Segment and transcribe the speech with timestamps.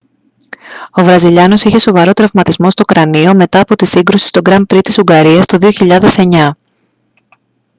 [0.91, 5.03] ο βραζιλιάνος είχε σοβαρό τραυματισμό στο κρανίο μετά από τη σύγκρουση στο γκραν πρι στην
[5.09, 6.51] ουγγαρίας το 2009